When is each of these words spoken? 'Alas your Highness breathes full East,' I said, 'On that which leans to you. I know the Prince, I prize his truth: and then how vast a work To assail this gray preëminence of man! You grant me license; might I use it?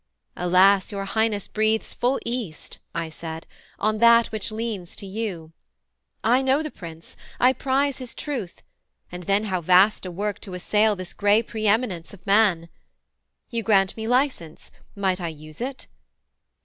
'Alas 0.35 0.91
your 0.91 1.05
Highness 1.05 1.47
breathes 1.47 1.93
full 1.93 2.19
East,' 2.25 2.79
I 2.95 3.07
said, 3.09 3.45
'On 3.77 3.99
that 3.99 4.31
which 4.31 4.51
leans 4.51 4.95
to 4.95 5.05
you. 5.05 5.53
I 6.23 6.41
know 6.41 6.63
the 6.63 6.71
Prince, 6.71 7.15
I 7.39 7.53
prize 7.53 7.99
his 7.99 8.15
truth: 8.15 8.63
and 9.11 9.21
then 9.25 9.43
how 9.43 9.61
vast 9.61 10.03
a 10.07 10.09
work 10.09 10.39
To 10.39 10.55
assail 10.55 10.95
this 10.95 11.13
gray 11.13 11.43
preëminence 11.43 12.15
of 12.15 12.25
man! 12.25 12.69
You 13.51 13.61
grant 13.61 13.95
me 13.95 14.07
license; 14.07 14.71
might 14.95 15.21
I 15.21 15.27
use 15.27 15.61
it? 15.61 15.85